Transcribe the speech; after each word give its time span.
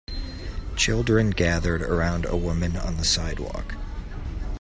Children 0.75 1.29
gathered 1.29 1.83
around 1.83 2.25
a 2.25 2.35
woman 2.35 2.75
on 2.75 2.97
the 2.97 3.05
sidewalk. 3.05 3.75